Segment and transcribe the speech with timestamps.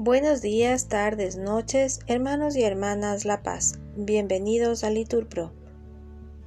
[0.00, 3.78] Buenos días, tardes, noches, hermanos y hermanas La Paz.
[3.96, 5.52] Bienvenidos a Liturpro.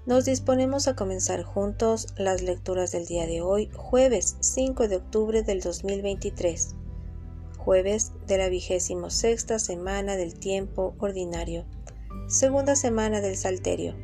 [0.05, 5.43] Nos disponemos a comenzar juntos las lecturas del día de hoy, jueves 5 de octubre
[5.43, 6.75] del 2023,
[7.57, 11.65] jueves de la vigésimo sexta semana del tiempo ordinario,
[12.27, 13.95] segunda semana del Salterio.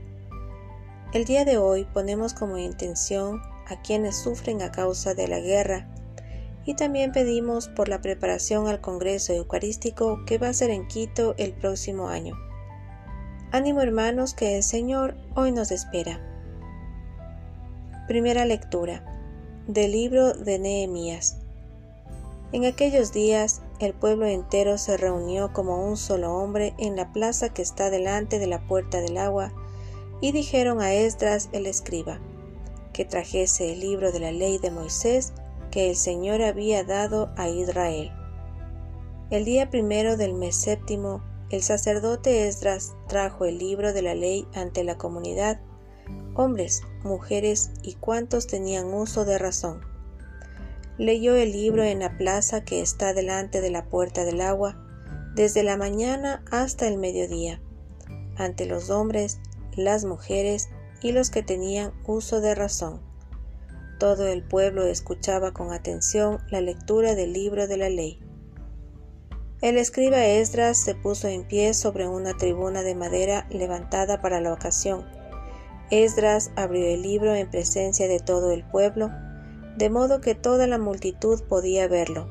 [1.14, 5.90] El día de hoy ponemos como intención a quienes sufren a causa de la guerra
[6.68, 11.34] y también pedimos por la preparación al Congreso Eucarístico que va a ser en Quito
[11.38, 12.36] el próximo año.
[13.54, 16.20] Ánimo hermanos que el Señor hoy nos espera.
[18.10, 19.02] Primera lectura
[19.66, 21.38] del libro de Nehemías.
[22.52, 27.48] En aquellos días el pueblo entero se reunió como un solo hombre en la plaza
[27.48, 29.54] que está delante de la puerta del agua
[30.20, 32.20] y dijeron a Esdras el escriba
[32.92, 35.32] que trajese el libro de la ley de Moisés
[35.78, 38.12] que el Señor había dado a Israel.
[39.30, 44.48] El día primero del mes séptimo, el sacerdote Esdras trajo el libro de la ley
[44.56, 45.62] ante la comunidad,
[46.34, 49.82] hombres, mujeres y cuantos tenían uso de razón.
[50.98, 54.84] Leyó el libro en la plaza que está delante de la puerta del agua,
[55.36, 57.62] desde la mañana hasta el mediodía,
[58.36, 59.40] ante los hombres,
[59.76, 60.70] las mujeres
[61.04, 63.07] y los que tenían uso de razón.
[63.98, 68.20] Todo el pueblo escuchaba con atención la lectura del libro de la ley.
[69.60, 74.54] El escriba Esdras se puso en pie sobre una tribuna de madera levantada para la
[74.54, 75.04] ocasión.
[75.90, 79.10] Esdras abrió el libro en presencia de todo el pueblo,
[79.78, 82.28] de modo que toda la multitud podía verlo.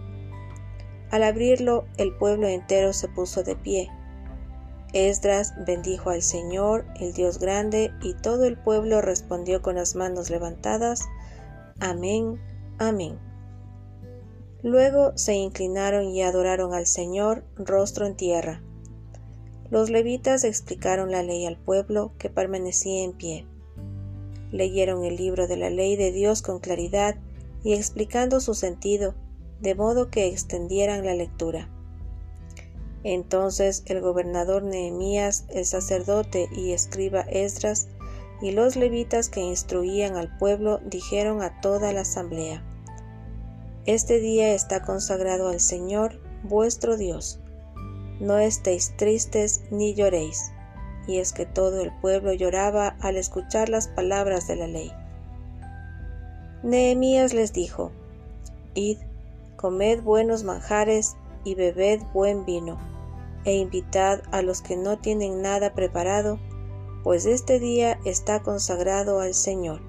[1.11, 3.91] Al abrirlo, el pueblo entero se puso de pie.
[4.93, 10.31] Esdras bendijo al Señor, el Dios grande, y todo el pueblo respondió con las manos
[10.31, 11.01] levantadas,
[11.79, 12.41] Amén,
[12.79, 13.19] amén.
[14.63, 18.63] Luego se inclinaron y adoraron al Señor rostro en tierra.
[19.71, 23.47] Los levitas explicaron la ley al pueblo que permanecía en pie.
[24.53, 27.17] Leyeron el libro de la ley de Dios con claridad
[27.63, 29.15] y explicando su sentido,
[29.61, 31.69] de modo que extendieran la lectura.
[33.05, 37.89] Entonces el gobernador Nehemías, el sacerdote y escriba Esdras
[38.41, 42.63] y los levitas que instruían al pueblo dijeron a toda la asamblea,
[43.87, 47.41] Este día está consagrado al Señor vuestro Dios.
[48.21, 50.53] No estéis tristes ni lloréis.
[51.07, 54.93] Y es que todo el pueblo lloraba al escuchar las palabras de la ley.
[56.65, 57.93] Nehemías les dijo,
[58.75, 58.99] Id,
[59.57, 62.77] comed buenos manjares y bebed buen vino,
[63.45, 66.41] e invitad a los que no tienen nada preparado,
[67.07, 69.81] pues este día está consagrado al Señor.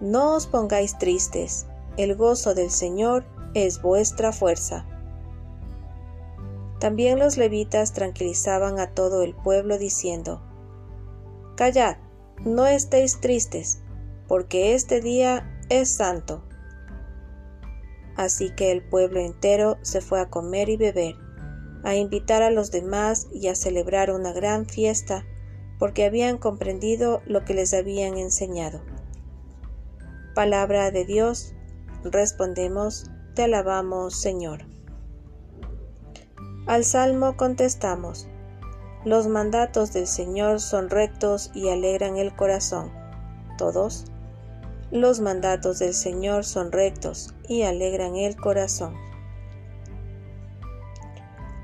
[0.00, 1.66] No os pongáis tristes,
[1.98, 4.86] el gozo del Señor es vuestra fuerza.
[6.80, 10.40] También los levitas tranquilizaban a todo el pueblo diciendo,
[11.54, 11.98] Callad,
[12.46, 13.82] no estéis tristes,
[14.26, 16.42] porque este día es santo.
[18.16, 21.16] Así que el pueblo entero se fue a comer y beber,
[21.84, 25.26] a invitar a los demás y a celebrar una gran fiesta
[25.78, 28.80] porque habían comprendido lo que les habían enseñado.
[30.34, 31.54] Palabra de Dios,
[32.04, 34.64] respondemos, te alabamos Señor.
[36.66, 38.28] Al Salmo contestamos,
[39.04, 42.92] los mandatos del Señor son rectos y alegran el corazón.
[43.56, 44.04] Todos.
[44.90, 48.94] Los mandatos del Señor son rectos y alegran el corazón.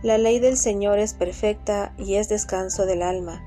[0.03, 3.45] La ley del Señor es perfecta y es descanso del alma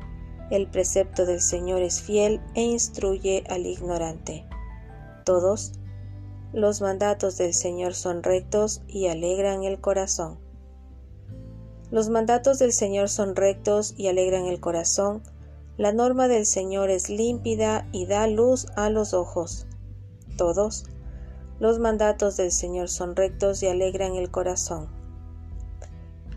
[0.50, 4.46] el precepto del Señor es fiel e instruye al ignorante.
[5.26, 5.74] Todos
[6.54, 10.40] los mandatos del Señor son rectos y alegran el corazón.
[11.92, 15.22] Los mandatos del Señor son rectos y alegran el corazón.
[15.78, 19.68] La norma del Señor es límpida y da luz a los ojos.
[20.38, 20.86] Todos
[21.60, 24.88] los mandatos del Señor son rectos y alegran el corazón.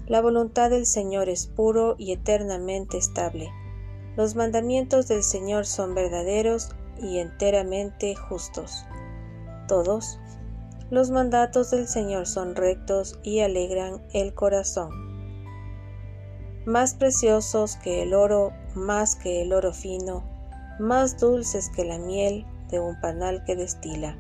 [0.07, 3.51] La voluntad del Señor es puro y eternamente estable.
[4.17, 6.71] Los mandamientos del Señor son verdaderos
[7.01, 8.85] y enteramente justos.
[9.69, 10.19] Todos
[10.91, 14.91] los mandatos del Señor son rectos y alegran el corazón.
[16.67, 20.25] Más preciosos que el oro, más que el oro fino,
[20.81, 24.19] más dulces que la miel de un panal que destila.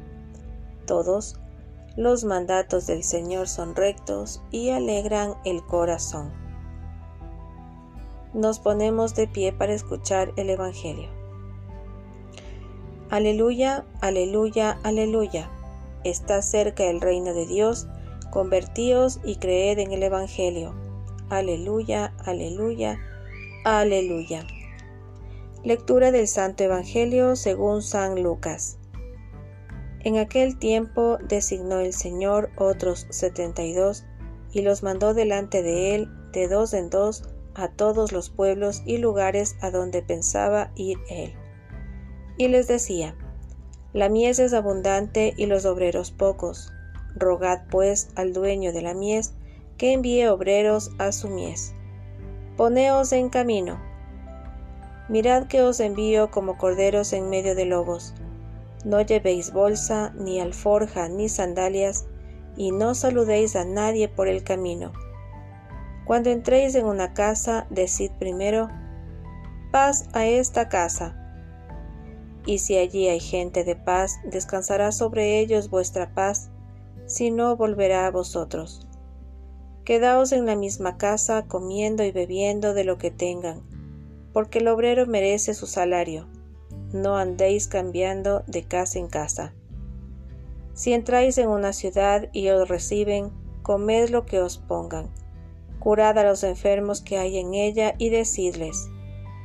[0.86, 1.40] Todos
[1.96, 6.39] los mandatos del Señor son rectos y alegran el corazón
[8.34, 11.08] nos ponemos de pie para escuchar el Evangelio.
[13.10, 15.50] Aleluya, aleluya, aleluya.
[16.04, 17.88] está cerca el reino de Dios,
[18.30, 20.74] convertíos y creed en el Evangelio.
[21.28, 22.98] Aleluya, aleluya,
[23.64, 24.46] aleluya.
[25.62, 28.78] Lectura del Santo Evangelio según San Lucas.
[30.02, 34.04] En aquel tiempo designó el Señor otros setenta y dos,
[34.52, 37.24] y los mandó delante de él de dos en dos
[37.60, 41.34] a todos los pueblos y lugares a donde pensaba ir él.
[42.36, 43.14] Y les decía,
[43.92, 46.72] La mies es abundante y los obreros pocos.
[47.16, 49.34] Rogad pues al dueño de la mies
[49.76, 51.74] que envíe obreros a su mies.
[52.56, 53.80] Poneos en camino.
[55.08, 58.14] Mirad que os envío como corderos en medio de lobos.
[58.84, 62.06] No llevéis bolsa, ni alforja, ni sandalias,
[62.56, 64.92] y no saludéis a nadie por el camino.
[66.10, 68.68] Cuando entréis en una casa, decid primero,
[69.70, 71.14] paz a esta casa.
[72.44, 76.50] Y si allí hay gente de paz, descansará sobre ellos vuestra paz,
[77.06, 78.88] si no volverá a vosotros.
[79.84, 83.62] Quedaos en la misma casa comiendo y bebiendo de lo que tengan,
[84.32, 86.26] porque el obrero merece su salario.
[86.92, 89.54] No andéis cambiando de casa en casa.
[90.74, 93.30] Si entráis en una ciudad y os reciben,
[93.62, 95.19] comed lo que os pongan.
[95.80, 98.88] Curad a los enfermos que hay en ella y decidles,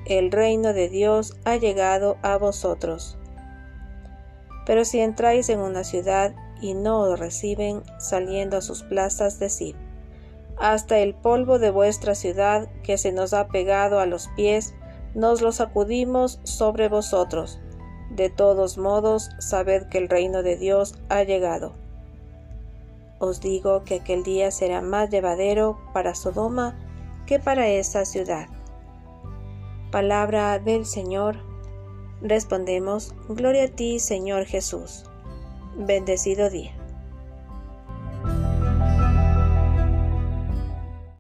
[0.06, 3.18] el reino de Dios ha llegado a vosotros.
[4.66, 9.76] Pero si entráis en una ciudad y no os reciben, saliendo a sus plazas, decid,
[10.58, 14.76] hasta el polvo de vuestra ciudad que se nos ha pegado a los pies,
[15.14, 17.60] nos lo sacudimos sobre vosotros.
[18.10, 21.85] De todos modos, sabed que el reino de Dios ha llegado.
[23.20, 26.76] Os digo que aquel día será más llevadero para Sodoma
[27.26, 28.48] que para esa ciudad.
[29.92, 31.38] Palabra del Señor.
[32.22, 35.06] Respondemos, Gloria a ti, Señor Jesús.
[35.78, 36.75] Bendecido día.